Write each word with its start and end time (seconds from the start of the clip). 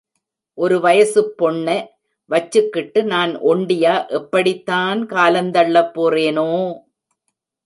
ஒரு 0.57 0.77
வயசுப் 0.77 1.35
பொண்ணெ 1.41 1.75
வச்சுக்கிட்டு 2.29 3.03
நான் 3.03 3.33
ஒண்டியா 3.43 3.93
எப்படித்தான் 4.09 5.05
காலந்தள்ளப் 5.07 5.93
போறேனோ? 5.95 6.49